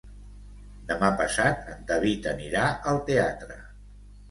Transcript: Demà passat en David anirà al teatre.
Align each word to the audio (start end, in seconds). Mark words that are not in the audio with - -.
Demà 0.91 1.09
passat 1.19 1.69
en 1.75 1.85
David 1.93 2.27
anirà 2.33 2.65
al 2.95 3.01
teatre. 3.13 3.63